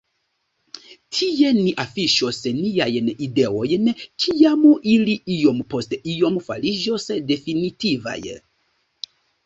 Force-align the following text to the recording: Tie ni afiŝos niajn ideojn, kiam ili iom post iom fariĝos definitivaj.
Tie 1.17 1.51
ni 1.57 1.73
afiŝos 1.83 2.39
niajn 2.61 3.13
ideojn, 3.27 3.93
kiam 4.25 4.67
ili 4.97 5.17
iom 5.37 5.63
post 5.75 5.97
iom 6.17 6.45
fariĝos 6.51 7.11
definitivaj. 7.33 8.21